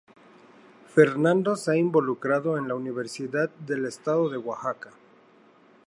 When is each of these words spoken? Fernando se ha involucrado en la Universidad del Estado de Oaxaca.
Fernando 0.87 1.55
se 1.55 1.69
ha 1.73 1.75
involucrado 1.75 2.57
en 2.57 2.67
la 2.67 2.73
Universidad 2.73 3.51
del 3.67 3.85
Estado 3.85 4.29
de 4.29 4.37
Oaxaca. 4.37 4.89